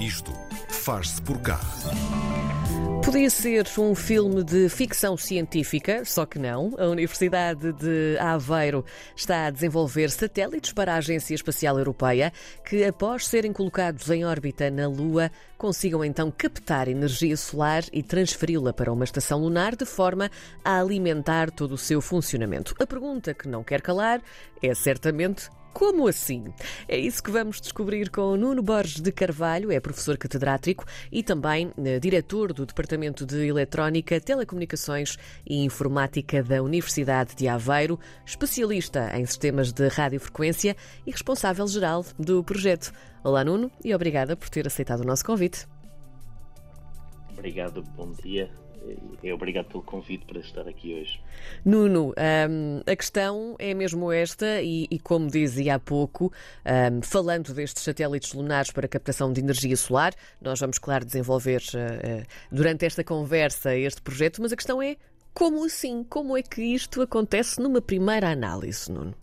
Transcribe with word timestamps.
Isto 0.00 0.32
faz-se 0.68 1.20
por 1.20 1.40
cá. 1.40 1.58
Podia 3.04 3.28
ser 3.30 3.66
um 3.78 3.96
filme 3.96 4.44
de 4.44 4.68
ficção 4.68 5.16
científica, 5.16 6.04
só 6.04 6.24
que 6.24 6.38
não. 6.38 6.72
A 6.78 6.86
Universidade 6.86 7.72
de 7.72 8.16
Aveiro 8.20 8.84
está 9.16 9.46
a 9.46 9.50
desenvolver 9.50 10.08
satélites 10.10 10.72
para 10.72 10.94
a 10.94 10.98
Agência 10.98 11.34
Espacial 11.34 11.78
Europeia 11.78 12.32
que, 12.64 12.84
após 12.84 13.26
serem 13.26 13.52
colocados 13.52 14.08
em 14.08 14.24
órbita 14.24 14.70
na 14.70 14.86
Lua, 14.86 15.32
consigam 15.56 16.04
então 16.04 16.30
captar 16.30 16.86
energia 16.86 17.36
solar 17.36 17.82
e 17.92 18.00
transferi-la 18.00 18.72
para 18.72 18.92
uma 18.92 19.04
estação 19.04 19.40
lunar 19.40 19.74
de 19.74 19.84
forma 19.84 20.30
a 20.64 20.78
alimentar 20.78 21.50
todo 21.50 21.72
o 21.72 21.78
seu 21.78 22.00
funcionamento. 22.00 22.72
A 22.78 22.86
pergunta 22.86 23.34
que 23.34 23.48
não 23.48 23.64
quer 23.64 23.80
calar 23.80 24.22
é 24.62 24.72
certamente 24.74 25.50
como 25.78 26.08
assim? 26.08 26.52
É 26.88 26.98
isso 26.98 27.22
que 27.22 27.30
vamos 27.30 27.60
descobrir 27.60 28.10
com 28.10 28.36
Nuno 28.36 28.60
Borges 28.60 29.00
de 29.00 29.12
Carvalho, 29.12 29.70
é 29.70 29.78
professor 29.78 30.18
catedrático 30.18 30.84
e 31.12 31.22
também 31.22 31.72
eh, 31.78 32.00
diretor 32.00 32.52
do 32.52 32.66
Departamento 32.66 33.24
de 33.24 33.46
Eletrónica, 33.46 34.20
Telecomunicações 34.20 35.16
e 35.48 35.62
Informática 35.62 36.42
da 36.42 36.64
Universidade 36.64 37.36
de 37.36 37.46
Aveiro, 37.46 37.96
especialista 38.26 39.16
em 39.16 39.24
sistemas 39.24 39.72
de 39.72 39.86
radiofrequência 39.86 40.76
e 41.06 41.12
responsável 41.12 41.68
geral 41.68 42.04
do 42.18 42.42
projeto. 42.42 42.92
Olá, 43.22 43.44
Nuno, 43.44 43.70
e 43.84 43.94
obrigada 43.94 44.36
por 44.36 44.48
ter 44.48 44.66
aceitado 44.66 45.02
o 45.02 45.06
nosso 45.06 45.24
convite. 45.24 45.64
Obrigado, 47.36 47.84
bom 47.94 48.10
dia 48.20 48.50
e 49.22 49.32
obrigado 49.32 49.66
pelo 49.66 49.82
convite 49.82 50.24
para 50.24 50.40
estar 50.40 50.68
aqui 50.68 50.94
hoje. 50.94 51.20
Nuno, 51.64 52.14
um, 52.48 52.80
a 52.90 52.96
questão 52.96 53.56
é 53.58 53.74
mesmo 53.74 54.12
esta, 54.12 54.62
e, 54.62 54.86
e 54.90 54.98
como 54.98 55.28
dizia 55.28 55.74
há 55.74 55.78
pouco, 55.78 56.32
um, 56.92 57.02
falando 57.02 57.52
destes 57.52 57.82
satélites 57.82 58.32
lunares 58.32 58.70
para 58.70 58.86
captação 58.86 59.32
de 59.32 59.40
energia 59.40 59.76
solar, 59.76 60.14
nós 60.40 60.60
vamos, 60.60 60.78
claro, 60.78 61.04
desenvolver 61.04 61.62
uh, 61.74 62.20
uh, 62.20 62.26
durante 62.50 62.86
esta 62.86 63.02
conversa 63.02 63.74
este 63.74 64.00
projeto, 64.00 64.40
mas 64.40 64.52
a 64.52 64.56
questão 64.56 64.80
é 64.80 64.96
como 65.34 65.64
assim? 65.64 66.02
Como 66.04 66.36
é 66.36 66.42
que 66.42 66.62
isto 66.62 67.00
acontece 67.00 67.60
numa 67.60 67.80
primeira 67.80 68.30
análise, 68.30 68.90
Nuno? 68.90 69.14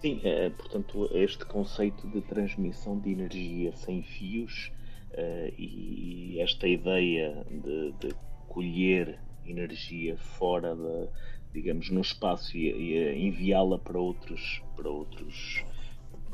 Sim, 0.00 0.20
é, 0.22 0.50
portanto, 0.50 1.08
este 1.14 1.44
conceito 1.46 2.06
de 2.08 2.20
transmissão 2.20 2.98
de 3.00 3.10
energia 3.10 3.72
sem 3.72 4.02
fios 4.02 4.70
Uh, 5.14 5.54
e 5.56 6.40
esta 6.40 6.66
ideia 6.66 7.46
de, 7.48 7.92
de, 8.00 8.14
colher 8.48 9.18
energia 9.46 10.16
fora 10.16 10.74
da, 10.74 11.08
digamos, 11.52 11.88
no 11.90 12.00
espaço 12.00 12.56
e, 12.56 12.70
e 12.70 13.26
enviá-la 13.26 13.78
para 13.78 13.98
outros, 13.98 14.62
para 14.76 14.88
outros 14.88 15.64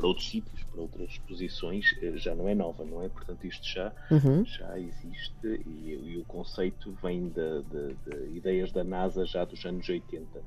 para 0.01 0.07
outros 0.07 0.31
sítios, 0.31 0.63
para 0.65 0.81
outras 0.81 1.19
posições, 1.19 1.95
eh, 2.01 2.17
já 2.17 2.35
não 2.35 2.49
é 2.49 2.55
nova, 2.55 2.85
não 2.87 3.03
é? 3.03 3.09
Portanto, 3.11 3.47
isto 3.47 3.69
já, 3.69 3.93
uhum. 4.11 4.47
já 4.47 4.79
existe 4.79 5.63
e, 5.67 6.15
e, 6.15 6.19
o 6.19 6.25
conceito 6.25 6.97
vem 7.03 7.29
de, 7.29 7.63
de, 7.65 7.95
de, 8.07 8.37
ideias 8.37 8.73
da 8.73 8.83
NASA 8.83 9.27
já 9.27 9.45
dos 9.45 9.63
anos 9.67 9.87
80. 9.87 10.43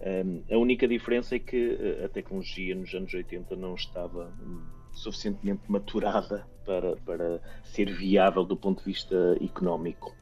Um, 0.00 0.42
a 0.50 0.56
única 0.56 0.88
diferença 0.88 1.36
é 1.36 1.38
que 1.38 1.76
eh, 1.78 2.04
a 2.06 2.08
tecnologia 2.08 2.74
nos 2.74 2.94
anos 2.94 3.12
80 3.12 3.54
não 3.56 3.74
estava 3.74 4.32
suficientemente 4.92 5.62
maturada 5.68 6.46
para, 6.68 6.96
para 6.96 7.40
ser 7.64 7.90
viável 7.90 8.44
do 8.44 8.54
ponto 8.54 8.80
de 8.80 8.84
vista 8.84 9.16
económico. 9.40 10.14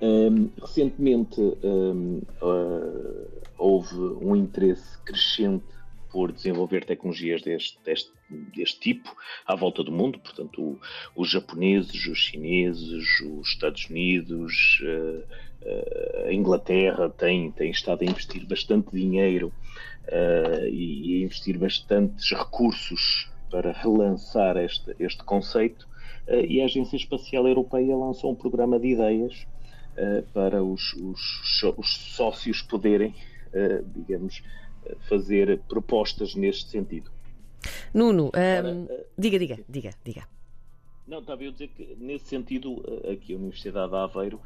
Um, 0.00 0.48
recentemente 0.58 1.38
um, 1.62 2.22
uh, 2.40 3.42
houve 3.58 3.96
um 3.98 4.34
interesse 4.34 4.96
crescente 5.04 5.66
por 6.10 6.32
desenvolver 6.32 6.86
tecnologias 6.86 7.42
deste, 7.42 7.78
deste, 7.84 8.10
deste 8.56 8.80
tipo 8.80 9.14
à 9.44 9.54
volta 9.54 9.84
do 9.84 9.92
mundo, 9.92 10.18
portanto, 10.18 10.62
o, 10.62 10.80
os 11.14 11.30
japoneses, 11.30 12.06
os 12.06 12.18
chineses, 12.18 13.20
os 13.20 13.48
Estados 13.48 13.90
Unidos, 13.90 14.80
uh, 14.82 15.24
uh, 15.66 16.28
a 16.28 16.32
Inglaterra 16.32 17.10
têm, 17.10 17.50
têm 17.50 17.70
estado 17.70 18.00
a 18.00 18.06
investir 18.06 18.46
bastante 18.46 18.90
dinheiro 18.92 19.52
uh, 20.06 20.66
e 20.68 21.20
a 21.20 21.24
investir 21.26 21.58
bastantes 21.58 22.30
recursos 22.30 23.28
para 23.50 23.72
relançar 23.72 24.56
este, 24.56 24.94
este 24.98 25.22
conceito 25.24 25.88
uh, 26.28 26.34
e 26.34 26.60
a 26.60 26.64
Agência 26.64 26.96
Espacial 26.96 27.46
Europeia 27.46 27.96
lançou 27.96 28.32
um 28.32 28.34
programa 28.34 28.78
de 28.78 28.88
ideias 28.88 29.46
uh, 29.96 30.22
para 30.32 30.62
os, 30.62 30.92
os, 30.94 31.62
os, 31.76 31.96
sócios 31.96 32.62
poderem, 32.62 33.14
uh, 33.48 33.84
digamos, 33.94 34.42
fazer 35.08 35.60
propostas 35.68 36.34
neste 36.34 36.70
sentido. 36.70 37.10
Nuno, 37.92 38.26
um, 38.26 38.88
diga, 39.18 39.38
diga, 39.38 39.58
diga, 39.68 39.90
diga. 40.04 40.28
Não, 41.06 41.18
estava 41.18 41.42
eu 41.42 41.50
a 41.50 41.52
dizer 41.52 41.68
que, 41.68 41.96
nesse 41.98 42.26
sentido, 42.26 42.82
aqui 43.10 43.34
a 43.34 43.36
Universidade 43.36 43.90
de 43.90 43.96
Aveiro 43.96 44.40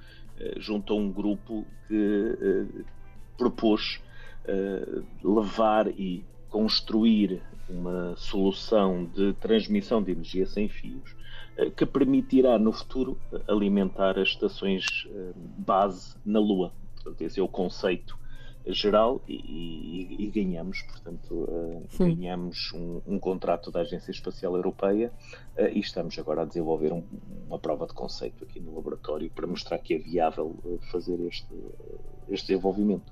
juntou 0.58 0.98
um 0.98 1.12
grupo 1.12 1.66
que 1.86 2.38
propôs 3.36 4.00
levar 5.22 5.88
e 5.88 6.24
construir 6.48 7.42
uma 7.68 8.14
solução 8.16 9.04
de 9.04 9.32
transmissão 9.34 10.02
de 10.02 10.12
energia 10.12 10.46
sem 10.46 10.68
fios 10.68 11.14
eh, 11.56 11.70
que 11.70 11.86
permitirá 11.86 12.58
no 12.58 12.72
futuro 12.72 13.18
alimentar 13.46 14.18
as 14.18 14.28
estações 14.28 15.08
eh, 15.08 15.32
base 15.34 16.16
na 16.24 16.40
Lua. 16.40 16.72
Portanto, 16.94 17.20
esse 17.22 17.40
é 17.40 17.42
o 17.42 17.48
conceito 17.48 18.18
geral 18.66 19.20
e, 19.26 19.34
e, 19.34 20.24
e 20.24 20.26
ganhamos, 20.30 20.82
portanto, 20.82 21.34
uh, 21.34 21.84
ganhamos 21.98 22.72
um, 22.72 23.00
um, 23.08 23.18
contrato 23.18 23.72
da 23.72 23.80
Agência 23.80 24.12
Espacial 24.12 24.54
Europeia 24.54 25.12
e 25.72 25.80
estamos 25.80 26.16
agora 26.16 26.42
a 26.42 26.44
desenvolver 26.44 26.92
um, 26.92 27.02
uma 27.48 27.58
prova 27.58 27.88
de 27.88 27.92
conceito 27.92 28.44
aqui 28.44 28.60
no 28.60 28.72
laboratório 28.72 29.28
para 29.32 29.48
mostrar 29.48 29.78
que 29.78 29.94
é 29.94 29.98
viável 29.98 30.56
fazer 30.92 31.18
este, 31.26 31.52
este 32.28 32.46
desenvolvimento. 32.48 33.11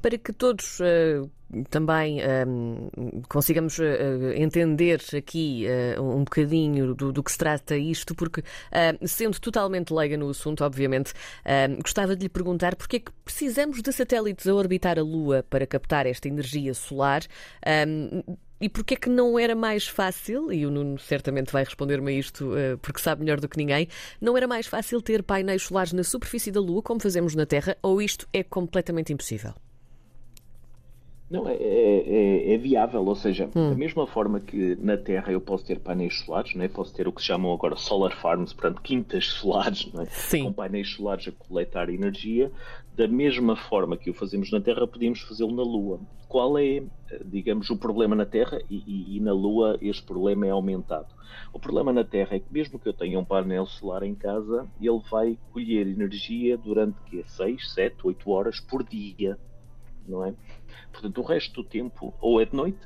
Para 0.00 0.16
que 0.16 0.32
todos 0.32 0.80
uh, 0.80 1.30
também 1.68 2.20
uh, 2.20 3.22
consigamos 3.28 3.78
uh, 3.78 4.32
entender 4.34 5.00
aqui 5.16 5.66
um 6.00 6.24
bocadinho 6.24 6.94
do, 6.94 7.12
do, 7.12 7.22
que 7.22 7.32
se 7.32 7.38
trata 7.38 7.76
isto, 7.76 8.14
porque, 8.14 8.42
sendo 9.06 9.38
totalmente 9.40 9.92
leiga 9.92 10.16
no 10.16 10.28
assunto, 10.28 10.64
obviamente, 10.64 11.12
gostava 11.82 12.16
de 12.16 12.22
lhe 12.22 12.28
perguntar 12.28 12.76
porque 12.76 12.96
é 12.96 13.00
que 13.00 13.12
precisamos 13.24 13.82
de 13.82 13.92
satélites 13.92 14.46
a 14.46 14.54
orbitar 14.54 14.98
a 14.98 15.02
Lua 15.02 15.44
para 15.48 15.66
captar 15.66 16.06
esta 16.06 16.28
energia 16.28 16.74
solar. 16.74 17.22
E 18.60 18.68
porquê 18.68 18.94
é 18.94 18.96
que 18.96 19.08
não 19.08 19.38
era 19.38 19.54
mais 19.54 19.88
fácil, 19.88 20.52
e 20.52 20.66
o 20.66 20.70
Nuno 20.70 20.98
certamente 20.98 21.52
vai 21.52 21.64
responder-me 21.64 22.10
a 22.10 22.14
isto 22.14 22.50
porque 22.82 23.00
sabe 23.00 23.22
melhor 23.22 23.40
do 23.40 23.48
que 23.48 23.56
ninguém, 23.56 23.88
não 24.20 24.36
era 24.36 24.46
mais 24.46 24.66
fácil 24.66 25.00
ter 25.00 25.22
painéis 25.22 25.62
solares 25.62 25.92
na 25.92 26.04
superfície 26.04 26.52
da 26.52 26.60
Lua, 26.60 26.82
como 26.82 27.00
fazemos 27.00 27.34
na 27.34 27.46
Terra, 27.46 27.76
ou 27.82 28.02
isto 28.02 28.28
é 28.32 28.42
completamente 28.42 29.12
impossível? 29.12 29.54
Não, 31.30 31.48
é, 31.48 31.54
é, 31.54 32.54
é, 32.54 32.58
viável, 32.58 33.06
ou 33.06 33.14
seja, 33.14 33.48
hum. 33.54 33.70
da 33.70 33.76
mesma 33.76 34.04
forma 34.04 34.40
que 34.40 34.76
na 34.80 34.96
Terra 34.96 35.30
eu 35.30 35.40
posso 35.40 35.64
ter 35.64 35.78
painéis 35.78 36.18
solares, 36.18 36.56
não 36.56 36.64
é? 36.64 36.68
posso 36.68 36.92
ter 36.92 37.06
o 37.06 37.12
que 37.12 37.20
se 37.20 37.28
chamam 37.28 37.52
agora 37.52 37.76
solar 37.76 38.10
farms, 38.20 38.52
portanto, 38.52 38.82
quintas 38.82 39.26
solares, 39.26 39.88
não 39.92 40.02
é? 40.02 40.06
Sim. 40.06 40.42
com 40.44 40.52
painéis 40.52 40.90
solares 40.90 41.28
a 41.28 41.32
coletar 41.32 41.88
energia, 41.88 42.50
da 43.00 43.08
mesma 43.08 43.56
forma 43.56 43.96
que 43.96 44.10
o 44.10 44.14
fazemos 44.14 44.52
na 44.52 44.60
Terra, 44.60 44.86
podíamos 44.86 45.22
fazê-lo 45.22 45.56
na 45.56 45.62
Lua. 45.62 45.98
Qual 46.28 46.58
é, 46.58 46.82
digamos, 47.24 47.70
o 47.70 47.78
problema 47.78 48.14
na 48.14 48.26
Terra 48.26 48.60
e, 48.68 48.84
e, 48.86 49.16
e, 49.16 49.20
na 49.20 49.32
Lua 49.32 49.78
este 49.80 50.02
problema 50.02 50.46
é 50.46 50.50
aumentado? 50.50 51.08
O 51.50 51.58
problema 51.58 51.94
na 51.94 52.04
Terra 52.04 52.36
é 52.36 52.40
que 52.40 52.52
mesmo 52.52 52.78
que 52.78 52.86
eu 52.86 52.92
tenha 52.92 53.18
um 53.18 53.24
painel 53.24 53.64
solar 53.64 54.02
em 54.02 54.14
casa, 54.14 54.68
ele 54.78 55.00
vai 55.10 55.38
colher 55.50 55.86
energia 55.86 56.58
durante 56.58 57.00
que 57.04 57.24
6, 57.26 57.72
7, 57.72 57.96
8 58.04 58.30
horas 58.30 58.60
por 58.60 58.84
dia 58.84 59.38
não 60.06 60.24
é? 60.24 60.34
Portanto, 60.92 61.20
o 61.20 61.24
resto 61.24 61.62
do 61.62 61.68
tempo 61.68 62.12
ou 62.20 62.40
é 62.40 62.44
de 62.44 62.54
noite 62.54 62.80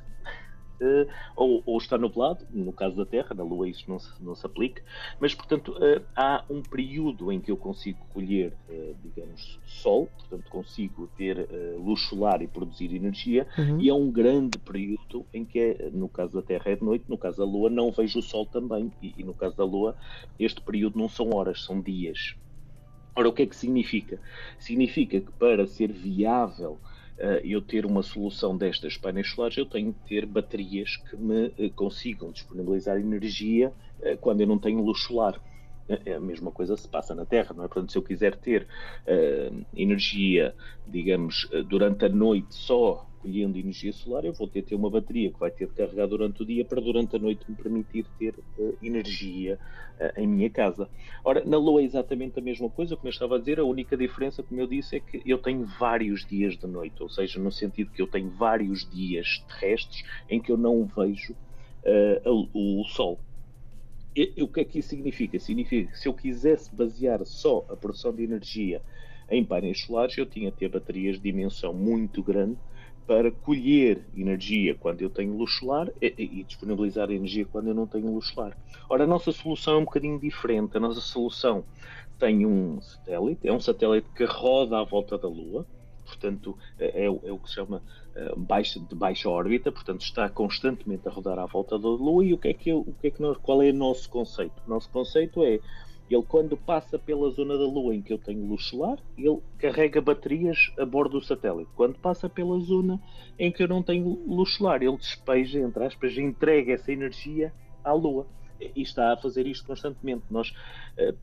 uh, 0.81 1.07
ou, 1.35 1.61
ou, 1.65 1.77
está 1.77 1.97
nublado, 1.97 2.45
no 2.51 2.71
caso 2.71 2.95
da 2.95 3.05
Terra, 3.05 3.33
na 3.35 3.43
Lua 3.43 3.67
isso 3.67 3.83
não 3.87 3.99
se, 3.99 4.11
não 4.21 4.35
se 4.35 4.45
aplica, 4.45 4.83
mas, 5.19 5.33
portanto, 5.33 5.71
uh, 5.73 6.03
há 6.15 6.43
um 6.49 6.61
período 6.61 7.31
em 7.31 7.39
que 7.39 7.51
eu 7.51 7.57
consigo 7.57 7.99
colher, 8.13 8.53
uh, 8.69 8.95
digamos, 9.03 9.59
sol, 9.65 10.07
portanto, 10.17 10.49
consigo 10.49 11.09
ter 11.17 11.47
luz 11.77 12.01
solar 12.01 12.41
e 12.41 12.47
produzir 12.47 12.93
energia, 12.93 13.47
uhum. 13.57 13.79
e 13.79 13.89
há 13.89 13.95
um 13.95 14.11
grande 14.11 14.57
período 14.59 15.25
em 15.33 15.45
que, 15.45 15.59
é, 15.59 15.89
no 15.91 16.07
caso 16.07 16.33
da 16.33 16.41
Terra, 16.41 16.71
é 16.71 16.75
de 16.75 16.83
noite, 16.83 17.05
no 17.07 17.17
caso 17.17 17.37
da 17.37 17.45
Lua, 17.45 17.69
não 17.69 17.91
vejo 17.91 18.19
o 18.19 18.21
sol 18.21 18.45
também, 18.45 18.91
e, 19.01 19.13
e 19.17 19.23
no 19.23 19.33
caso 19.33 19.55
da 19.55 19.63
Lua, 19.63 19.95
este 20.39 20.61
período 20.61 20.97
não 20.97 21.09
são 21.09 21.29
horas, 21.33 21.63
são 21.63 21.81
dias. 21.81 22.35
Ora, 23.15 23.29
o 23.29 23.33
que 23.33 23.43
é 23.43 23.45
que 23.45 23.55
significa? 23.55 24.19
Significa 24.59 25.21
que 25.21 25.31
para 25.33 25.65
ser 25.65 25.91
viável 25.91 26.77
eu 27.43 27.61
ter 27.61 27.85
uma 27.85 28.03
solução 28.03 28.57
destas 28.57 28.97
painéis 28.97 29.29
solares, 29.29 29.57
eu 29.57 29.65
tenho 29.65 29.93
que 29.93 29.99
ter 30.07 30.25
baterias 30.25 30.97
que 30.97 31.15
me 31.15 31.47
uh, 31.47 31.73
consigam 31.73 32.31
disponibilizar 32.31 32.99
energia 32.99 33.73
uh, 33.99 34.17
quando 34.17 34.41
eu 34.41 34.47
não 34.47 34.59
tenho 34.59 34.83
luz 34.83 35.01
solar. 35.01 35.41
É 35.87 36.15
a 36.15 36.19
mesma 36.19 36.51
coisa 36.51 36.75
se 36.75 36.87
passa 36.89 37.13
na 37.13 37.27
Terra, 37.27 37.53
não 37.55 37.63
é? 37.63 37.67
Portanto, 37.67 37.91
se 37.91 37.97
eu 37.97 38.01
quiser 38.01 38.35
ter 38.37 38.67
energia, 39.71 40.55
digamos, 40.87 41.47
durante 41.67 42.05
a 42.05 42.09
noite 42.09 42.55
só 42.55 43.07
recolhendo 43.25 43.57
energia 43.57 43.91
solar, 43.91 44.23
eu 44.23 44.33
vou 44.33 44.47
ter, 44.47 44.61
ter 44.61 44.75
uma 44.75 44.89
bateria 44.89 45.31
que 45.31 45.39
vai 45.39 45.49
ter 45.49 45.67
de 45.67 45.73
carregar 45.73 46.07
durante 46.07 46.43
o 46.43 46.45
dia 46.45 46.63
para 46.63 46.79
durante 46.79 47.15
a 47.15 47.19
noite 47.19 47.45
me 47.49 47.55
permitir 47.55 48.05
ter 48.19 48.35
uh, 48.57 48.77
energia 48.81 49.59
uh, 49.99 50.21
em 50.21 50.27
minha 50.27 50.49
casa. 50.49 50.87
Ora, 51.23 51.43
na 51.43 51.57
Lua 51.57 51.81
é 51.81 51.83
exatamente 51.83 52.39
a 52.39 52.41
mesma 52.41 52.69
coisa, 52.69 52.95
como 52.95 53.07
eu 53.07 53.11
estava 53.11 53.35
a 53.35 53.39
dizer, 53.39 53.59
a 53.59 53.63
única 53.63 53.97
diferença, 53.97 54.43
como 54.43 54.61
eu 54.61 54.67
disse, 54.67 54.97
é 54.97 54.99
que 54.99 55.21
eu 55.25 55.39
tenho 55.39 55.65
vários 55.65 56.25
dias 56.25 56.55
de 56.55 56.67
noite, 56.67 57.01
ou 57.01 57.09
seja, 57.09 57.39
no 57.39 57.51
sentido 57.51 57.91
que 57.91 58.01
eu 58.01 58.07
tenho 58.07 58.29
vários 58.29 58.87
dias 58.89 59.43
terrestres 59.47 60.03
em 60.29 60.39
que 60.39 60.51
eu 60.51 60.57
não 60.57 60.85
vejo 60.85 61.33
uh, 61.33 62.49
o, 62.53 62.81
o 62.81 62.85
Sol. 62.85 63.19
E, 64.15 64.41
o 64.41 64.47
que 64.47 64.61
é 64.61 64.63
que 64.63 64.79
isso 64.79 64.89
significa? 64.89 65.37
Significa 65.39 65.91
que 65.91 65.97
se 65.97 66.07
eu 66.07 66.13
quisesse 66.13 66.73
basear 66.73 67.25
só 67.25 67.65
a 67.69 67.75
produção 67.75 68.13
de 68.13 68.23
energia 68.23 68.81
em 69.29 69.43
painéis 69.43 69.81
solares, 69.81 70.17
eu 70.17 70.25
tinha 70.25 70.51
de 70.51 70.57
ter 70.57 70.69
baterias 70.69 71.17
de 71.17 71.23
dimensão 71.23 71.73
muito 71.73 72.23
grande 72.23 72.57
para 73.07 73.31
colher 73.31 74.03
energia 74.15 74.75
quando 74.75 75.01
eu 75.01 75.09
tenho 75.09 75.37
luz 75.37 75.53
solar 75.53 75.89
e, 76.01 76.13
e, 76.17 76.43
disponibilizar 76.43 77.11
energia 77.11 77.45
quando 77.45 77.67
eu 77.67 77.73
não 77.73 77.85
tenho 77.85 78.11
luz 78.11 78.27
solar. 78.27 78.57
Ora, 78.89 79.03
a 79.03 79.07
nossa 79.07 79.31
solução 79.31 79.75
é 79.75 79.77
um 79.77 79.85
bocadinho 79.85 80.19
diferente. 80.19 80.75
A 80.75 80.79
nossa 80.79 81.01
solução 81.01 81.63
tem 82.17 82.45
um 82.45 82.81
satélite, 82.81 83.47
é 83.47 83.53
um 83.53 83.59
satélite 83.59 84.07
que 84.15 84.23
roda 84.25 84.79
à 84.79 84.83
volta 84.83 85.17
da 85.17 85.27
Lua, 85.27 85.65
portanto, 86.05 86.57
é, 86.79 87.05
é, 87.05 87.09
o 87.09 87.19
é 87.23 87.37
que 87.37 87.49
se 87.49 87.55
chama 87.55 87.81
uh, 88.15 88.39
baixa, 88.39 88.79
de 88.79 88.95
baixa 88.95 89.29
órbita, 89.29 89.71
portanto, 89.71 90.01
está 90.01 90.29
constantemente 90.29 91.07
a 91.07 91.11
rodar 91.11 91.37
à 91.39 91.45
volta 91.45 91.77
da 91.77 91.87
Lua. 91.87 92.23
E 92.25 92.33
o 92.33 92.37
que 92.37 92.47
é 92.47 92.53
que, 92.53 92.71
o 92.71 92.93
que, 93.01 93.07
é 93.07 93.11
que 93.11 93.21
nós, 93.21 93.37
qual 93.37 93.61
é 93.61 93.69
o 93.69 93.73
nosso 93.73 94.09
conceito? 94.09 94.53
O 94.65 94.69
nosso 94.69 94.89
conceito 94.89 95.43
é 95.43 95.59
ele, 96.09 96.23
quando 96.23 96.55
passa 96.55 96.99
pela 96.99 97.29
zona 97.31 97.57
da 97.57 97.65
Lua 97.65 97.95
em 97.95 98.01
que 98.01 98.13
eu 98.13 98.17
tenho 98.17 98.45
luz 98.45 98.65
solar, 98.65 98.99
ele 99.17 99.39
carrega 99.57 99.99
baterias 99.99 100.71
a 100.77 100.85
bordo 100.85 101.19
do 101.19 101.25
satélite. 101.25 101.69
Quando 101.75 101.97
passa 101.97 102.29
pela 102.29 102.59
zona 102.59 103.01
em 103.39 103.51
que 103.51 103.63
eu 103.63 103.67
não 103.67 103.81
tenho 103.81 104.21
luz 104.27 104.53
solar, 104.53 104.83
ele 104.83 104.97
despeja, 104.97 105.59
entre 105.59 105.83
aspas, 105.83 106.15
entrega 106.17 106.73
essa 106.73 106.91
energia 106.91 107.51
à 107.83 107.91
Lua. 107.91 108.27
E 108.73 108.81
está 108.81 109.11
a 109.11 109.17
fazer 109.17 109.45
isto 109.47 109.67
constantemente. 109.67 110.23
Nós, 110.31 110.53
eh, 110.95 111.13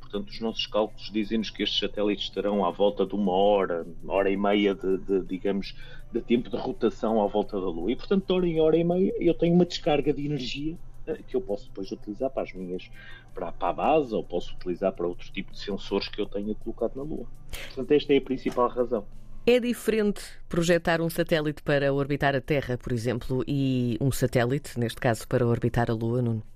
portanto, 0.00 0.30
os 0.30 0.40
nossos 0.40 0.66
cálculos 0.66 1.10
dizem-nos 1.12 1.50
que 1.50 1.62
estes 1.62 1.78
satélites 1.78 2.24
estarão 2.24 2.64
à 2.64 2.70
volta 2.70 3.04
de 3.04 3.14
uma 3.14 3.32
hora, 3.32 3.86
uma 4.02 4.14
hora 4.14 4.30
e 4.30 4.36
meia 4.38 4.74
de, 4.74 4.96
de, 4.98 5.20
digamos, 5.26 5.76
de 6.10 6.22
tempo 6.22 6.48
de 6.48 6.56
rotação 6.56 7.22
à 7.22 7.26
volta 7.26 7.60
da 7.60 7.66
Lua. 7.66 7.92
E, 7.92 7.96
portanto, 7.96 8.24
de 8.26 8.32
hora 8.32 8.46
em 8.46 8.60
hora 8.60 8.76
e 8.78 8.84
meia, 8.84 9.12
eu 9.20 9.34
tenho 9.34 9.54
uma 9.54 9.66
descarga 9.66 10.14
de 10.14 10.24
energia 10.24 10.74
eh, 10.74 10.91
que 11.26 11.36
eu 11.36 11.40
posso 11.40 11.68
depois 11.68 11.90
utilizar 11.90 12.30
para 12.30 12.42
as 12.42 12.52
minhas 12.52 12.90
para, 13.34 13.52
para 13.52 13.68
a 13.68 13.72
base 13.72 14.14
ou 14.14 14.22
posso 14.22 14.54
utilizar 14.54 14.92
para 14.92 15.06
outros 15.06 15.30
tipos 15.30 15.58
de 15.58 15.64
sensores 15.64 16.08
que 16.08 16.20
eu 16.20 16.26
tenha 16.26 16.54
colocado 16.54 16.96
na 16.96 17.02
Lua. 17.02 17.26
Portanto, 17.66 17.92
esta 17.92 18.12
é 18.12 18.18
a 18.18 18.22
principal 18.22 18.68
razão. 18.68 19.04
É 19.44 19.58
diferente 19.58 20.22
projetar 20.48 21.00
um 21.00 21.10
satélite 21.10 21.62
para 21.62 21.92
orbitar 21.92 22.36
a 22.36 22.40
Terra, 22.40 22.78
por 22.78 22.92
exemplo, 22.92 23.42
e 23.46 23.98
um 24.00 24.12
satélite, 24.12 24.78
neste 24.78 25.00
caso, 25.00 25.26
para 25.26 25.44
orbitar 25.44 25.90
a 25.90 25.94
Lua, 25.94 26.22
Nuno? 26.22 26.51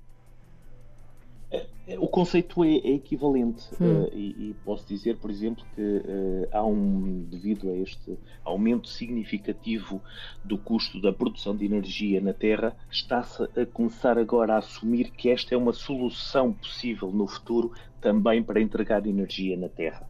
O 2.00 2.08
conceito 2.08 2.64
é, 2.64 2.78
é 2.78 2.94
equivalente 2.94 3.64
hum. 3.80 4.02
uh, 4.02 4.10
e, 4.12 4.50
e, 4.50 4.56
posso 4.64 4.84
dizer, 4.88 5.16
por 5.18 5.30
exemplo, 5.30 5.64
que 5.74 5.80
uh, 5.80 6.48
há 6.50 6.64
um, 6.64 7.24
devido 7.30 7.70
a 7.70 7.76
este 7.76 8.18
aumento 8.44 8.88
significativo 8.88 10.02
do 10.42 10.58
custo 10.58 11.00
da 11.00 11.12
produção 11.12 11.56
de 11.56 11.64
energia 11.64 12.20
na 12.20 12.32
Terra, 12.32 12.76
está-se 12.90 13.44
a 13.44 13.64
começar 13.64 14.18
agora 14.18 14.54
a 14.54 14.58
assumir 14.58 15.12
que 15.12 15.30
esta 15.30 15.54
é 15.54 15.58
uma 15.58 15.72
solução 15.72 16.52
possível 16.52 17.12
no 17.12 17.28
futuro 17.28 17.72
também 18.00 18.42
para 18.42 18.60
entregar 18.60 19.06
energia 19.06 19.56
na 19.56 19.68
Terra. 19.68 20.08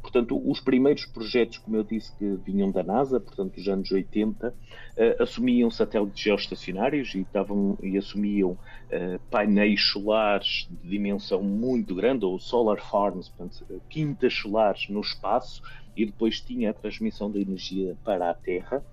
Portanto, 0.00 0.40
os 0.48 0.60
primeiros 0.60 1.04
projetos, 1.06 1.58
como 1.58 1.76
eu 1.76 1.84
disse, 1.84 2.16
que 2.16 2.36
vinham 2.36 2.70
da 2.70 2.82
NASA, 2.82 3.20
portanto, 3.20 3.54
dos 3.54 3.68
anos 3.68 3.90
80, 3.90 4.48
uh, 4.48 4.52
eh, 4.96 5.16
assumiam 5.20 5.70
satélites 5.70 6.22
geoestacionários 6.22 7.14
e, 7.14 7.20
estavam, 7.20 7.76
e 7.82 7.96
assumiam 7.96 8.52
uh, 8.52 9.20
painéis 9.30 9.82
solares 9.90 10.66
de 10.70 10.88
dimensão 10.88 11.42
muito 11.42 11.94
grande, 11.94 12.24
ou 12.24 12.38
solar 12.38 12.80
farms, 12.80 13.28
portanto, 13.28 13.82
quintas 13.88 14.34
solares 14.34 14.88
no 14.88 15.00
espaço, 15.00 15.60
e 15.96 16.04
depois 16.04 16.40
tinha 16.40 16.70
a 16.70 16.74
transmissão 16.74 17.30
da 17.30 17.40
energia 17.40 17.96
para 18.04 18.30
a 18.30 18.34
Terra. 18.34 18.84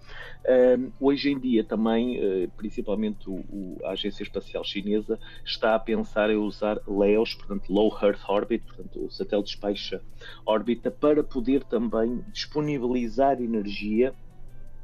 Hoje 1.00 1.31
em 1.31 1.39
dia 1.39 1.63
também, 1.63 2.17
uh, 2.17 2.51
principalmente 2.57 3.29
o, 3.29 3.33
o, 3.33 3.77
a 3.83 3.91
Agência 3.91 4.23
Espacial 4.23 4.63
Chinesa 4.63 5.19
está 5.45 5.75
a 5.75 5.79
pensar 5.79 6.29
em 6.29 6.35
usar 6.35 6.79
LEOs, 6.88 7.35
portanto 7.35 7.71
Low 7.71 7.91
Earth 8.01 8.21
Orbit, 8.27 8.65
portanto 8.65 9.11
satélites 9.11 9.55
baixa 9.55 10.01
órbita, 10.45 10.89
para 10.89 11.23
poder 11.23 11.63
também 11.63 12.23
disponibilizar 12.31 13.41
energia 13.41 14.13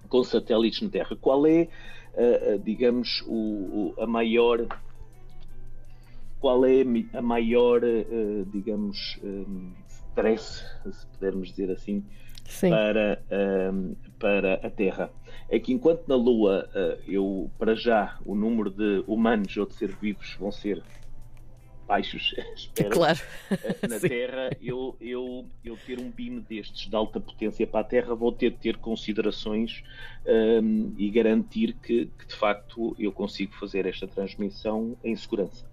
com 0.07 0.23
satélites 0.23 0.81
na 0.81 0.89
Terra. 0.89 1.15
Qual 1.15 1.45
é, 1.45 1.67
uh, 2.13 2.59
digamos, 2.59 3.23
o, 3.27 3.93
a 3.97 4.07
maior 4.07 4.65
qual 6.39 6.65
é 6.65 6.83
a 7.13 7.21
maior, 7.21 7.81
digamos, 8.49 9.19
stress, 10.09 10.63
se 10.91 11.07
pudermos 11.07 11.49
dizer 11.49 11.71
assim, 11.71 12.03
para, 12.61 13.21
um, 13.71 13.95
para 14.17 14.55
a 14.55 14.69
Terra. 14.69 15.11
É 15.49 15.59
que 15.59 15.73
enquanto 15.73 16.07
na 16.07 16.15
Lua 16.15 16.69
uh, 16.73 17.01
eu, 17.07 17.49
para 17.57 17.75
já, 17.75 18.17
o 18.25 18.35
número 18.35 18.69
de 18.69 19.03
humanos 19.07 19.55
ou 19.57 19.65
de 19.65 19.73
seres 19.75 19.95
vivos 19.99 20.35
vão 20.39 20.51
ser 20.51 20.83
baixos, 21.87 22.35
espero. 22.55 22.89
Claro. 22.89 23.19
Uh, 23.51 23.87
na 23.87 23.99
Terra, 23.99 24.49
eu, 24.61 24.95
eu, 24.99 25.45
eu 25.63 25.77
ter 25.85 25.99
um 25.99 26.09
beam 26.09 26.39
destes 26.47 26.89
de 26.89 26.95
alta 26.95 27.19
potência 27.19 27.65
para 27.65 27.81
a 27.81 27.83
Terra, 27.83 28.15
vou 28.15 28.31
ter 28.31 28.51
de 28.51 28.57
ter 28.57 28.77
considerações 28.77 29.83
um, 30.25 30.93
e 30.97 31.09
garantir 31.09 31.73
que, 31.73 32.07
que, 32.07 32.27
de 32.27 32.35
facto, 32.35 32.95
eu 32.99 33.11
consigo 33.11 33.53
fazer 33.55 33.85
esta 33.85 34.07
transmissão 34.07 34.97
em 35.03 35.15
segurança. 35.15 35.67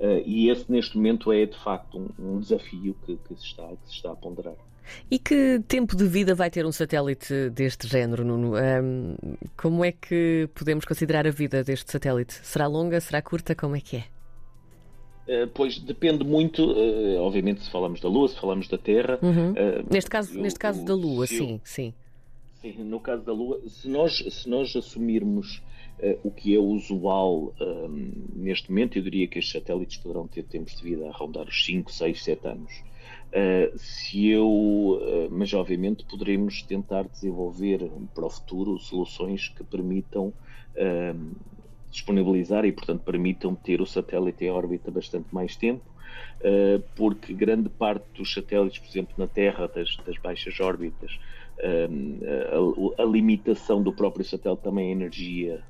Uh, 0.00 0.22
e 0.24 0.48
esse, 0.48 0.70
neste 0.72 0.96
momento, 0.96 1.30
é 1.30 1.44
de 1.44 1.58
facto 1.58 1.98
um, 1.98 2.36
um 2.36 2.40
desafio 2.40 2.96
que, 3.04 3.18
que, 3.18 3.34
se 3.36 3.44
está, 3.44 3.66
que 3.68 3.86
se 3.86 3.96
está 3.96 4.12
a 4.12 4.16
ponderar. 4.16 4.54
E 5.10 5.18
que 5.18 5.60
tempo 5.68 5.94
de 5.94 6.06
vida 6.06 6.34
vai 6.34 6.50
ter 6.50 6.64
um 6.64 6.72
satélite 6.72 7.50
deste 7.50 7.86
género, 7.86 8.24
Nuno? 8.24 8.54
Um, 8.56 9.14
como 9.56 9.84
é 9.84 9.92
que 9.92 10.48
podemos 10.54 10.86
considerar 10.86 11.26
a 11.26 11.30
vida 11.30 11.62
deste 11.62 11.92
satélite? 11.92 12.32
Será 12.42 12.66
longa? 12.66 12.98
Será 12.98 13.20
curta? 13.20 13.54
Como 13.54 13.76
é 13.76 13.80
que 13.80 13.98
é? 13.98 14.04
Uh, 15.28 15.48
pois 15.52 15.78
depende 15.78 16.24
muito, 16.24 16.64
uh, 16.64 17.20
obviamente, 17.20 17.62
se 17.62 17.70
falamos 17.70 18.00
da 18.00 18.08
Lua, 18.08 18.28
se 18.28 18.40
falamos 18.40 18.68
da 18.68 18.78
Terra. 18.78 19.18
Uhum. 19.20 19.52
neste 19.92 20.10
caso, 20.10 20.34
eu, 20.34 20.42
neste 20.42 20.58
caso 20.58 20.82
da 20.82 20.94
Lua, 20.94 21.26
sim, 21.26 21.52
eu, 21.52 21.60
sim. 21.62 21.94
Sim, 22.62 22.84
no 22.84 23.00
caso 23.00 23.22
da 23.22 23.32
Lua, 23.34 23.60
se 23.68 23.86
nós, 23.86 24.16
se 24.16 24.48
nós 24.48 24.74
assumirmos 24.74 25.60
Uh, 25.60 25.79
o 26.22 26.30
que 26.30 26.54
é 26.54 26.58
usual 26.58 27.54
um, 27.60 27.64
ehm, 27.64 28.12
neste 28.34 28.70
momento, 28.70 28.96
eu 28.96 29.02
diria 29.02 29.28
que 29.28 29.38
estes 29.38 29.52
satélites 29.52 29.98
poderão 29.98 30.26
ter 30.26 30.44
tempos 30.44 30.74
de 30.76 30.82
vida 30.82 31.08
a 31.08 31.12
rondar 31.12 31.46
os 31.46 31.64
5, 31.64 31.92
6, 31.92 32.22
7 32.22 32.46
anos. 32.48 32.72
Uh, 33.30 33.70
se 33.76 34.28
eu, 34.28 34.48
uh, 34.48 35.28
mas 35.30 35.52
obviamente 35.54 36.04
poderemos 36.04 36.62
tentar 36.62 37.08
desenvolver 37.08 37.88
para 38.12 38.26
o 38.26 38.30
futuro 38.30 38.78
soluções 38.78 39.48
que 39.48 39.62
permitam 39.62 40.34
ehm, 40.76 41.32
disponibilizar 41.90 42.64
e, 42.64 42.72
portanto, 42.72 43.02
permitam 43.04 43.54
ter 43.54 43.80
o 43.80 43.86
satélite 43.86 44.44
em 44.44 44.50
órbita 44.50 44.90
bastante 44.90 45.28
mais 45.32 45.56
tempo, 45.56 45.84
porque 46.94 47.34
grande 47.34 47.68
parte 47.68 48.06
dos 48.14 48.32
satélites, 48.32 48.78
por 48.78 48.88
exemplo, 48.88 49.14
na 49.18 49.26
Terra, 49.26 49.68
das, 49.68 49.96
das 50.06 50.16
baixas 50.22 50.58
órbitas, 50.60 51.10
ehm, 51.58 52.20
a, 52.98 53.02
a, 53.02 53.04
limitação 53.04 53.82
do 53.82 53.92
próprio 53.92 54.24
satélite 54.24 54.62
também 54.62 54.88
é 54.88 54.92
energia 54.92 55.64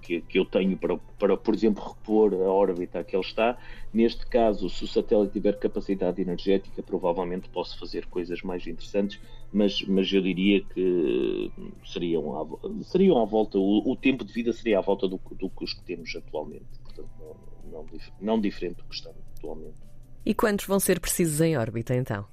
que, 0.00 0.20
que, 0.22 0.38
eu 0.38 0.44
tenho 0.44 0.76
para, 0.76 0.96
para, 0.96 1.36
por 1.36 1.54
exemplo, 1.54 1.82
repor 1.82 2.32
a 2.34 2.50
órbita 2.50 3.00
a 3.00 3.04
que 3.04 3.14
ele 3.16 3.24
está. 3.24 3.58
Neste 3.92 4.26
caso, 4.26 4.68
se 4.68 4.84
o 4.84 4.88
satélite 4.88 5.32
tiver 5.32 5.58
capacidade 5.58 6.20
energética, 6.20 6.82
provavelmente 6.82 7.48
posso 7.48 7.78
fazer 7.78 8.06
coisas 8.06 8.42
mais 8.42 8.66
interessantes, 8.66 9.20
mas, 9.52 9.82
mas 9.82 10.12
eu 10.12 10.22
diria 10.22 10.62
que 10.62 11.50
seriam 11.86 12.40
à, 12.40 12.84
seriam 12.84 13.20
à 13.20 13.24
volta, 13.24 13.58
o, 13.58 13.90
o 13.90 13.96
tempo 13.96 14.24
de 14.24 14.32
vida 14.32 14.52
seria 14.52 14.78
à 14.78 14.82
volta 14.82 15.08
do, 15.08 15.20
do 15.32 15.50
que 15.50 15.64
os 15.64 15.72
que 15.72 15.84
temos 15.84 16.14
atualmente, 16.16 16.66
portanto, 16.82 17.10
não, 17.18 17.70
não, 17.72 17.86
não 18.20 18.40
diferente 18.40 18.76
do 18.76 18.84
que 18.84 18.94
estamos 18.94 19.20
atualmente. 19.36 19.78
E 20.26 20.34
quantos 20.34 20.66
vão 20.66 20.80
ser 20.80 21.00
precisos 21.00 21.40
em 21.40 21.56
órbita 21.56 21.94
então? 21.94 22.26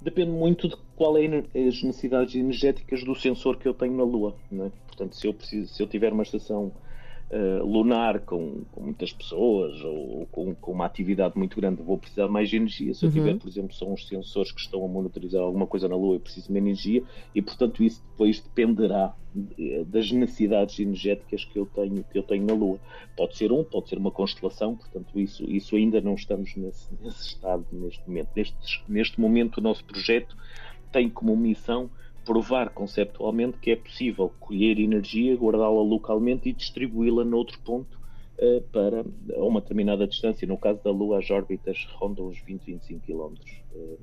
Depende 0.00 0.30
muito 0.30 0.68
de 0.68 0.76
qual 0.96 1.16
é 1.16 1.26
as 1.26 1.82
necessidades 1.82 2.34
energéticas 2.34 3.04
do 3.04 3.14
sensor 3.14 3.56
que 3.56 3.66
eu 3.66 3.74
tenho 3.74 3.96
na 3.96 4.04
Lua. 4.04 4.34
É? 4.52 4.70
Portanto, 4.86 5.16
se 5.16 5.26
eu, 5.26 5.34
preciso, 5.34 5.72
se 5.72 5.82
eu 5.82 5.86
tiver 5.86 6.12
uma 6.12 6.22
estação 6.22 6.72
uh, 7.30 7.64
lunar 7.64 8.20
com, 8.20 8.62
com, 8.72 8.82
muitas 8.82 9.12
pessoas 9.12 9.82
ou 9.82 10.26
com, 10.30 10.54
com, 10.54 10.72
uma 10.72 10.86
atividade 10.86 11.36
muito 11.36 11.56
grande, 11.56 11.82
vou 11.82 11.98
precisar 11.98 12.26
de 12.26 12.32
mais 12.32 12.52
energia. 12.52 12.94
Se 12.94 13.04
eu 13.06 13.10
tiver, 13.10 13.32
uhum. 13.32 13.38
por 13.38 13.48
exemplo, 13.48 13.74
são 13.74 13.92
os 13.92 14.06
sensores 14.06 14.52
que 14.52 14.60
estão 14.60 14.84
a 14.84 14.88
monitorizar 14.88 15.42
alguma 15.42 15.66
coisa 15.66 15.88
na 15.88 15.96
Lua, 15.96 16.16
eu 16.16 16.20
preciso 16.20 16.52
de 16.52 16.58
energia 16.58 17.02
e, 17.34 17.42
portanto, 17.42 17.82
isso 17.82 18.02
depois 18.10 18.40
dependerá 18.40 19.14
das 19.86 20.10
necessidades 20.10 20.78
energéticas 20.80 21.44
que 21.44 21.58
eu 21.58 21.66
tenho 21.66 22.02
que 22.02 22.18
eu 22.18 22.22
tenho 22.22 22.46
na 22.46 22.54
Lua. 22.54 22.78
Pode 23.16 23.36
ser 23.36 23.52
um, 23.52 23.62
pode 23.62 23.88
ser 23.88 23.98
uma 23.98 24.10
constelação, 24.10 24.74
portanto, 24.74 25.20
isso, 25.20 25.44
isso 25.44 25.76
ainda 25.76 26.00
não 26.00 26.14
estamos 26.14 26.56
nesse, 26.56 26.88
nesse 27.00 27.26
estado 27.28 27.64
neste 27.70 28.06
momento. 28.08 28.30
Neste, 28.34 28.56
neste 28.88 29.20
momento, 29.20 29.58
o 29.58 29.60
nosso 29.60 29.84
projeto 29.84 30.36
tem 30.90 31.08
como 31.08 31.36
missão 31.36 31.90
provar 32.28 32.68
conceptualmente 32.68 33.56
que 33.56 33.70
é 33.70 33.76
possível 33.76 34.30
colher 34.38 34.78
energia, 34.78 35.34
guardá-la 35.34 35.80
localmente 35.80 36.50
e 36.50 36.52
distribuí-la 36.52 37.24
noutro 37.24 37.58
ponto 37.60 37.98
uh, 38.38 38.60
para 38.70 39.02
a 39.34 39.42
uma 39.42 39.62
determinada 39.62 40.06
distância. 40.06 40.46
No 40.46 40.58
caso 40.58 40.78
da 40.84 40.90
Lua, 40.90 41.20
as 41.20 41.30
órbitas 41.30 41.88
rondam 41.94 42.26
os 42.26 42.38
20, 42.40 42.66
25 42.66 43.06
km. 43.06 43.34
Uh, 43.74 43.98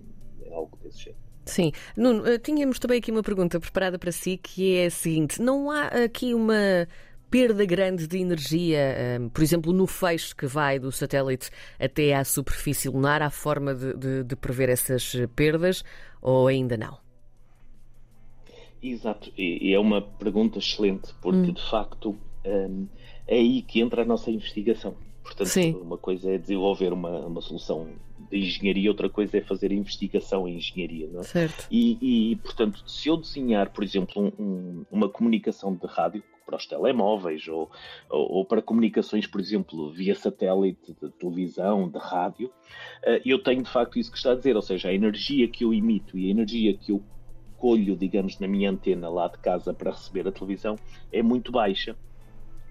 algo 0.52 0.76
desse 0.84 1.04
jeito. 1.04 1.20
Sim. 1.46 1.72
Nuno, 1.96 2.40
tínhamos 2.40 2.80
também 2.80 2.98
aqui 2.98 3.12
uma 3.12 3.22
pergunta 3.22 3.60
preparada 3.60 4.00
para 4.00 4.12
si 4.12 4.38
que 4.38 4.76
é 4.76 4.88
a 4.88 4.90
seguinte: 4.90 5.40
não 5.40 5.70
há 5.70 5.90
aqui 6.06 6.34
uma 6.34 6.88
perda 7.30 7.64
grande 7.64 8.08
de 8.08 8.18
energia, 8.18 9.20
um, 9.22 9.30
por 9.30 9.44
exemplo, 9.44 9.72
no 9.72 9.86
feixe 9.86 10.34
que 10.36 10.48
vai 10.48 10.80
do 10.80 10.92
satélite 10.92 11.52
até 11.80 12.16
à 12.16 12.24
superfície 12.24 12.90
lunar, 12.90 13.22
há 13.22 13.30
forma 13.30 13.76
de, 13.76 13.94
de, 13.94 14.24
de 14.24 14.36
prever 14.36 14.70
essas 14.70 15.14
perdas 15.36 15.84
ou 16.22 16.48
ainda 16.48 16.76
não? 16.76 17.05
Exato, 18.92 19.32
e 19.38 19.74
é 19.74 19.80
uma 19.80 20.02
pergunta 20.02 20.60
excelente, 20.60 21.14
porque 21.22 21.50
hum. 21.50 21.54
de 21.54 21.70
facto 21.70 22.18
um, 22.46 22.88
é 23.28 23.36
aí 23.36 23.62
que 23.62 23.82
entra 23.82 24.04
a 24.04 24.06
nossa 24.06 24.30
investigação. 24.30 24.96
Portanto, 25.24 25.48
Sim. 25.48 25.74
uma 25.82 25.98
coisa 25.98 26.32
é 26.32 26.38
desenvolver 26.38 26.94
uma, 26.94 27.26
uma 27.26 27.42
solução 27.42 27.88
de 28.30 28.38
engenharia, 28.38 28.92
outra 28.92 29.10
coisa 29.10 29.38
é 29.38 29.42
fazer 29.42 29.72
investigação 29.72 30.48
em 30.48 30.58
engenharia. 30.58 31.08
Não 31.12 31.22
é? 31.22 31.24
Certo. 31.24 31.68
E, 31.72 32.32
e, 32.32 32.36
portanto, 32.38 32.84
se 32.86 33.10
eu 33.10 33.18
desenhar, 33.18 33.72
por 33.72 33.84
exemplo, 33.84 34.32
um, 34.40 34.86
uma 34.92 35.10
comunicação 35.10 35.74
de 35.74 35.88
rádio 35.88 36.24
para 36.46 36.58
os 36.58 36.68
telemóveis 36.68 37.48
ou, 37.48 37.72
ou, 38.08 38.32
ou, 38.34 38.46
para 38.46 38.62
comunicações, 38.62 39.26
por 39.26 39.42
exemplo, 39.42 39.92
via 39.92 40.14
satélite, 40.14 40.96
de 41.02 41.10
televisão, 41.14 41.90
de 41.90 41.98
rádio, 41.98 42.52
eh, 43.04 43.20
eu 43.26 43.42
tenho 43.42 43.64
de 43.64 43.70
facto 43.70 43.98
isso 43.98 44.12
que 44.12 44.18
está 44.18 44.34
a 44.34 44.36
dizer, 44.36 44.56
ou 44.56 44.62
seja, 44.62 44.90
a 44.90 44.94
energia 44.94 45.48
que 45.48 45.64
eu 45.64 45.74
emito 45.74 46.16
e 46.16 46.28
a 46.28 46.30
energia 46.30 46.78
que 46.78 46.92
eu 46.92 47.04
colho, 47.58 47.96
digamos, 47.96 48.40
na 48.40 48.48
minha 48.48 48.70
antena 48.70 49.10
lá 49.10 49.28
de 49.28 49.38
casa 49.40 49.74
para 49.74 49.92
receber 49.92 50.28
a 50.28 50.32
televisão 50.32 50.76
é 51.12 51.22
muito 51.22 51.52
baixa. 51.52 51.96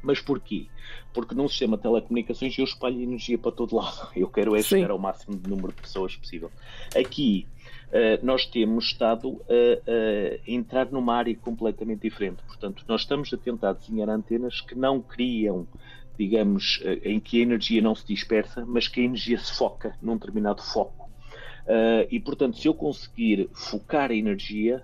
Mas 0.05 0.21
porquê? 0.21 0.67
Porque 1.15 1.35
num 1.35 1.49
sistema 1.49 1.77
de 1.77 1.83
telecomunicações 1.83 2.57
eu 2.59 2.65
espalho 2.65 3.01
energia 3.01 3.39
para 3.39 3.51
todo 3.51 3.75
lado. 3.75 4.11
Eu 4.15 4.29
quero 4.29 4.55
é 4.55 4.63
chegar 4.63 4.91
ao 4.91 4.99
máximo 4.99 5.37
de 5.37 5.49
número 5.49 5.73
de 5.73 5.81
pessoas 5.81 6.15
possível. 6.15 6.51
Aqui 6.95 7.47
uh, 7.89 8.25
nós 8.25 8.45
temos 8.45 8.87
estado 8.87 9.41
a, 9.49 9.91
a, 9.91 10.39
entrar 10.47 10.91
numa 10.93 11.15
área 11.15 11.35
completamente 11.35 12.03
diferente. 12.03 12.43
Portanto, 12.47 12.85
nós 12.87 13.01
estamos 13.01 13.33
a 13.33 13.39
tentar 13.39 13.73
desenhar 13.73 14.11
antenas 14.11 14.61
que 14.61 14.75
não 14.75 15.01
criam, 15.01 15.67
digamos, 16.19 16.83
uh, 16.85 17.01
em 17.03 17.19
que 17.19 17.41
a 17.41 17.43
energia 17.43 17.81
não 17.81 17.95
se 17.95 18.07
dispersa, 18.07 18.65
mas 18.67 18.87
que 18.87 19.01
a 19.01 19.05
energia 19.05 19.39
se 19.39 19.57
foca 19.57 19.97
num 20.03 20.19
determinado 20.19 20.63
foco. 20.63 21.04
Uh, 21.67 22.07
e 22.11 22.21
portanto, 22.21 22.59
se 22.59 22.69
eu 22.69 22.75
conseguir 22.75 23.49
focar 23.53 24.11
a 24.11 24.15
energia, 24.15 24.83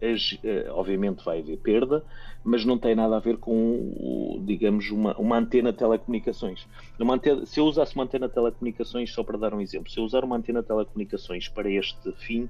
as, 0.00 0.38
obviamente 0.70 1.24
vai 1.24 1.40
haver 1.40 1.58
perda, 1.58 2.04
mas 2.44 2.64
não 2.64 2.78
tem 2.78 2.94
nada 2.94 3.16
a 3.16 3.20
ver 3.20 3.36
com, 3.36 4.42
digamos, 4.46 4.90
uma, 4.90 5.16
uma 5.18 5.36
antena 5.36 5.72
telecomunicações. 5.72 6.66
Antena, 6.98 7.44
se 7.44 7.60
eu 7.60 7.64
usasse 7.66 7.94
uma 7.94 8.04
antena 8.04 8.28
telecomunicações, 8.28 9.12
só 9.12 9.22
para 9.22 9.36
dar 9.36 9.52
um 9.52 9.60
exemplo, 9.60 9.90
se 9.90 9.98
eu 9.98 10.04
usar 10.04 10.24
uma 10.24 10.36
antena 10.36 10.62
telecomunicações 10.62 11.48
para 11.48 11.70
este 11.70 12.12
fim, 12.12 12.48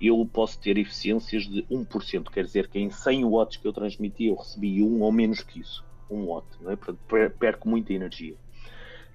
eu 0.00 0.28
posso 0.30 0.60
ter 0.60 0.76
eficiências 0.76 1.44
de 1.44 1.62
1%, 1.70 2.30
quer 2.30 2.44
dizer 2.44 2.68
que 2.68 2.78
em 2.78 2.90
100 2.90 3.24
watts 3.24 3.56
que 3.56 3.66
eu 3.66 3.72
transmiti, 3.72 4.26
eu 4.26 4.34
recebi 4.34 4.82
1 4.82 5.00
ou 5.00 5.12
menos 5.12 5.40
que 5.42 5.60
isso, 5.60 5.84
1 6.10 6.26
watt, 6.26 6.46
não 6.60 6.72
é? 6.72 6.76
Portanto, 6.76 6.98
perco 7.38 7.68
muita 7.68 7.92
energia. 7.92 8.34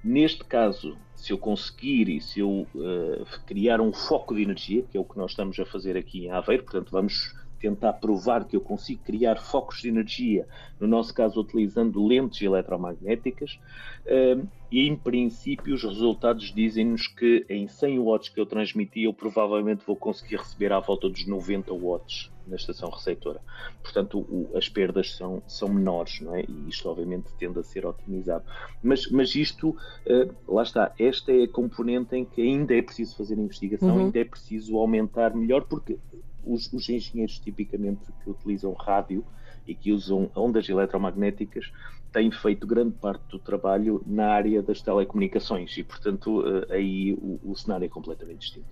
Neste 0.04 0.44
caso, 0.44 0.98
se 1.16 1.32
eu 1.32 1.38
conseguir 1.38 2.10
e 2.10 2.20
se 2.20 2.42
eu 2.42 2.68
uh, 2.76 3.26
criar 3.46 3.80
um 3.80 3.94
foco 3.94 4.36
de 4.36 4.42
energia, 4.42 4.84
que 4.84 4.98
é 4.98 5.00
o 5.00 5.06
que 5.06 5.18
nós 5.18 5.32
estamos 5.32 5.58
a 5.60 5.66
fazer 5.66 5.96
aqui 5.96 6.26
em 6.26 6.32
Aveiro, 6.32 6.64
portanto, 6.64 6.92
vamos 6.92 7.34
tentar 7.64 7.94
provar 7.94 8.44
que 8.44 8.58
eu 8.58 8.62
consigo 8.62 9.02
criar 9.06 9.38
focos 9.38 9.82
de 9.82 9.88
energia, 9.88 10.46
no 10.78 10.86
nosso 10.86 11.14
caso 11.14 11.40
utilizando 11.40 12.06
lentes 12.06 12.42
eletromagnéticas, 12.42 13.58
hum, 14.06 14.46
e 14.70 14.86
em 14.86 14.98
princípio 14.98 15.74
os 15.74 15.82
resultados 15.82 16.54
dizem-nos 16.54 17.08
que 17.08 17.46
em 17.50 17.66
100 17.70 18.00
watts 18.00 18.28
que 18.28 18.42
eu 18.42 18.46
transmiti, 18.46 19.04
eu 19.04 19.14
provavelmente 19.14 19.82
vou 19.88 19.96
conseguir 19.96 20.36
receber 20.36 20.74
à 20.74 20.80
volta 20.82 21.08
dos 21.08 21.26
90 21.26 21.74
watts 21.74 22.30
na 22.46 22.58
estação 22.58 22.90
receptora. 22.90 23.40
Portanto, 23.82 24.20
o, 24.20 24.50
as 24.58 24.68
perdas 24.68 25.16
são, 25.16 25.42
são 25.48 25.70
menores, 25.70 26.20
não 26.20 26.36
é? 26.36 26.42
E 26.42 26.68
isto, 26.68 26.90
obviamente, 26.90 27.32
tende 27.40 27.60
a 27.60 27.64
ser 27.64 27.86
otimizado. 27.86 28.44
Mas, 28.82 29.10
mas 29.10 29.34
isto, 29.36 29.70
uh, 29.70 30.54
lá 30.54 30.64
está, 30.64 30.94
esta 31.00 31.32
é 31.32 31.44
a 31.44 31.48
componente 31.48 32.14
em 32.14 32.26
que 32.26 32.42
ainda 32.42 32.76
é 32.76 32.82
preciso 32.82 33.16
fazer 33.16 33.38
investigação, 33.38 33.96
uhum. 33.96 34.06
ainda 34.06 34.20
é 34.20 34.26
preciso 34.26 34.78
aumentar 34.78 35.34
melhor, 35.34 35.64
porque 35.64 35.98
os, 36.44 36.72
os 36.74 36.90
engenheiros 36.90 37.40
tipicamente 37.40 38.12
que 38.24 38.30
utilizam 38.30 38.74
rádio 38.74 39.26
e 39.66 39.74
que 39.74 39.92
usam 39.92 40.30
ondas 40.36 40.68
eletromagnéticas 40.68 41.66
têm 42.14 42.32
feito 42.32 42.66
grande 42.68 42.94
parte 42.94 43.24
do 43.30 43.40
trabalho 43.40 44.02
na 44.06 44.28
área 44.28 44.62
das 44.62 44.82
telecomunicações 44.82 45.76
e, 45.78 45.84
portanto, 45.84 46.44
eh, 46.46 46.76
aí 46.76 47.14
o, 47.14 47.40
o 47.44 47.56
cenário 47.56 47.86
é 47.86 47.90
completamente 47.90 48.40
distinto. 48.42 48.68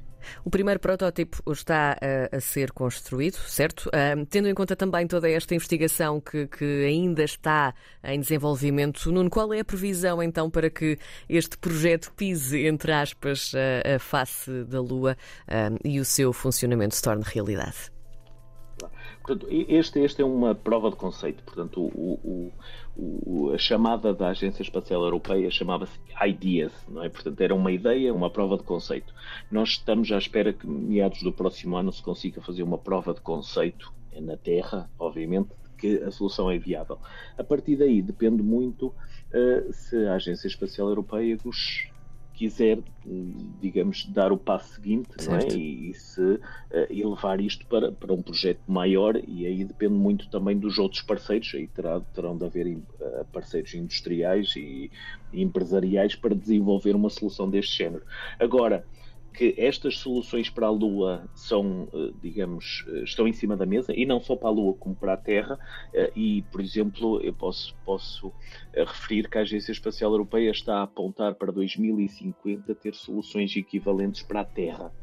O 0.46 0.52
primeiro 0.52 0.80
protótipo 0.80 1.42
está 1.52 1.98
a, 2.00 2.38
a 2.38 2.40
ser 2.40 2.72
construído, 2.72 3.38
certo? 3.38 3.90
Tendo 4.30 4.48
em 4.48 4.54
conta 4.54 4.76
também 4.76 5.08
toda 5.08 5.28
esta 5.28 5.56
investigação 5.56 6.22
que, 6.22 6.46
que, 6.46 6.86
ainda 6.86 7.24
está 7.24 7.74
em 8.04 8.20
desenvolvimento, 8.20 9.12
Nuno, 9.12 9.32
qual 9.32 9.52
é 9.52 9.62
a 9.62 9.66
previsão 9.66 10.22
então 10.22 10.48
para 10.48 10.70
que 10.70 11.00
este 11.28 11.58
projeto 11.58 12.14
pise, 12.16 12.68
entre 12.68 12.92
aspas, 12.92 13.52
a, 13.56 13.96
a 13.96 14.00
face 14.00 14.64
da 14.66 14.80
Lua 14.80 15.18
e 15.84 16.00
o 16.00 16.06
seu 16.06 16.32
funcionamento 16.32 16.94
se 16.94 17.02
torne 17.02 17.24
realidade? 17.26 17.92
Portanto, 19.24 19.48
este, 19.50 20.00
este 20.00 20.22
é 20.22 20.25
uma 20.25 20.56
prova 20.56 20.90
de 20.90 20.96
conceito. 20.96 21.44
Portanto, 21.44 21.82
o, 21.82 22.20
o, 22.24 22.54
o, 22.98 23.51
a 23.54 23.58
chamada 23.58 24.13
da 24.13 24.30
Agência 24.30 24.63
Espacial 24.63 25.04
Europeia 25.04 25.50
chamava-se 25.51 26.00
IDEAS, 26.28 26.72
não 26.90 27.04
é? 27.04 27.10
Portanto, 27.10 27.40
era 27.40 27.54
uma 27.54 27.72
ideia, 27.72 28.13
uma 28.13 28.30
prova 28.30 28.58
de 28.58 28.63
conceito. 28.63 29.13
Nós 29.51 29.70
estamos 29.70 30.12
à 30.12 30.18
espera 30.18 30.51
que, 30.51 30.68
meados 30.68 31.22
do 31.22 31.32
próximo 31.32 31.78
ano, 31.78 31.92
se 31.92 32.01
consiga 32.01 32.42
fazer 32.42 32.63
uma 32.63 32.78
prova 32.78 33.13
de 33.13 33.22
conceito 33.22 33.94
na 34.20 34.36
Terra, 34.36 34.90
obviamente, 35.00 35.50
que 35.78 35.98
a 35.98 36.12
solução 36.12 36.50
é 36.50 36.58
viável. 36.58 37.00
A 37.38 37.44
partir 37.44 37.75
daí 37.75 38.01
depende 38.01 38.44
muito 38.44 38.88
uh, 38.88 39.74
se 39.74 39.96
a 40.06 40.13
Agência 40.13 40.48
Espacial 40.48 40.90
Europeia 40.90 41.38
nos 41.44 41.91
quiser, 42.42 42.80
digamos, 43.62 44.04
dar 44.08 44.32
o 44.32 44.38
passo 44.38 44.74
seguinte 44.74 45.12
é? 45.30 45.56
e, 45.56 45.92
e, 45.92 45.94
se 45.94 46.20
uh, 46.20 46.42
elevar 46.90 47.40
isto 47.40 47.64
para, 47.68 47.92
para 47.92 48.12
um 48.12 48.20
projeto 48.20 48.62
maior, 48.68 49.16
e 49.28 49.46
aí 49.46 49.64
depende 49.64 49.94
muito 49.94 50.28
também 50.28 50.58
dos 50.58 50.80
outros 50.80 51.04
parceiros, 51.04 51.52
aí 51.54 51.68
terá, 51.68 52.00
terão 52.16 52.36
de 52.36 52.44
haver 52.44 52.66
uh, 52.66 53.26
parceiros 53.32 53.76
industriais 53.76 54.56
e, 54.56 54.90
e 55.32 55.44
empresariais 55.44 56.16
para 56.16 56.34
desenvolver 56.34 56.96
uma 56.96 57.12
solução 57.12 57.48
deste 57.48 57.78
género. 57.78 58.02
Agora, 58.40 58.84
que 59.34 59.56
estas 59.58 59.98
soluções 59.98 60.50
para 60.50 60.68
a 60.68 60.70
Lua 60.70 61.30
são, 61.34 61.88
eh, 61.94 62.12
digamos, 62.22 62.86
eh, 62.90 63.04
estão 63.04 63.28
em 63.28 63.34
cima 63.34 63.56
da 63.56 63.66
mesa 63.66 63.94
e 63.96 64.06
não 64.06 64.20
só 64.20 64.36
para 64.36 64.50
a 64.50 64.52
Lua 64.52 64.74
como 64.74 64.96
para 64.96 65.14
a 65.14 65.18
Terra. 65.18 65.58
Eh, 65.94 66.12
e, 66.16 66.42
por 66.44 66.62
exemplo, 66.62 67.22
eu 67.22 67.34
posso, 67.34 67.76
posso 67.86 68.34
referir 68.74 69.30
que 69.30 69.38
a 69.38 69.42
Agência 69.42 69.72
Espacial 69.72 70.12
Europeia 70.12 70.52
está 70.52 70.78
a 70.80 70.84
apontar 70.84 71.36
para 71.36 71.52
2050 71.52 72.76
ter 72.76 72.94
soluções 72.94 73.56
equivalentes 73.56 74.22
para 74.24 74.42
a 74.42 74.46
Terra. 74.46 74.94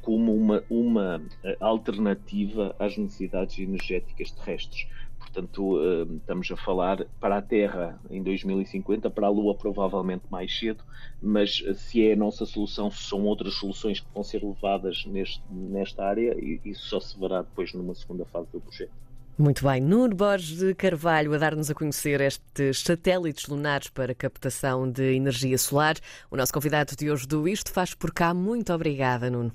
Como 0.00 0.34
uma, 0.34 0.64
uma 0.70 1.22
alternativa 1.60 2.74
às 2.78 2.96
necessidades 2.96 3.58
energéticas 3.58 4.30
terrestres. 4.30 4.86
Portanto, 5.18 5.78
hum, 5.78 6.16
estamos 6.16 6.50
a 6.50 6.56
falar 6.56 7.06
para 7.20 7.36
a 7.36 7.42
Terra 7.42 8.00
em 8.10 8.22
2050, 8.22 9.10
para 9.10 9.26
a 9.26 9.30
Lua 9.30 9.54
provavelmente 9.54 10.24
mais 10.30 10.58
cedo, 10.58 10.82
mas 11.20 11.62
se 11.76 12.04
é 12.04 12.14
a 12.14 12.16
nossa 12.16 12.46
solução, 12.46 12.90
se 12.90 13.02
são 13.02 13.24
outras 13.24 13.54
soluções 13.54 14.00
que 14.00 14.12
vão 14.12 14.24
ser 14.24 14.42
levadas 14.42 15.04
neste, 15.06 15.42
nesta 15.48 16.04
área, 16.04 16.34
isso 16.64 16.86
só 16.86 16.98
se 16.98 17.18
verá 17.18 17.42
depois 17.42 17.72
numa 17.74 17.94
segunda 17.94 18.24
fase 18.24 18.50
do 18.50 18.60
projeto. 18.60 19.09
Muito 19.40 19.64
bem. 19.64 19.80
Nuno 19.80 20.14
Borges 20.14 20.58
de 20.58 20.74
Carvalho 20.74 21.32
a 21.32 21.38
dar-nos 21.38 21.70
a 21.70 21.74
conhecer 21.74 22.20
estes 22.20 22.80
satélites 22.80 23.46
lunares 23.46 23.88
para 23.88 24.14
captação 24.14 24.86
de 24.86 25.14
energia 25.14 25.56
solar. 25.56 25.96
O 26.30 26.36
nosso 26.36 26.52
convidado 26.52 26.94
de 26.94 27.10
hoje 27.10 27.26
do 27.26 27.48
Isto 27.48 27.72
faz 27.72 27.94
por 27.94 28.12
cá. 28.12 28.34
Muito 28.34 28.70
obrigada, 28.70 29.30
Nuno. 29.30 29.50